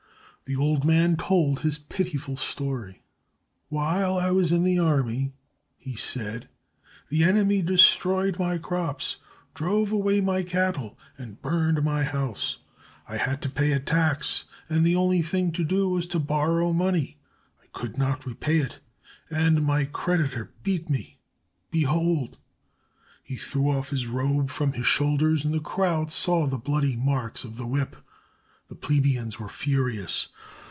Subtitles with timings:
[0.45, 3.01] The old man told his pitiful story.
[3.69, 5.31] "While I was in the army,"
[5.77, 6.49] he said,
[7.07, 9.15] "the enemy destroyed my crops,
[9.53, 12.57] drove away my cattle, and burned my house.
[13.07, 16.73] I had to pay a tax, and the only thing to do was to borrow
[16.73, 17.17] money.
[17.63, 18.79] I could not repay it,
[19.29, 21.17] and my creditor beat me.
[21.71, 22.35] Behold!"
[23.23, 27.45] He threw off his robe from his shoulders, and the crowd saw the bloody marks
[27.45, 27.95] of the whip.
[28.67, 30.27] The plebeians were furious.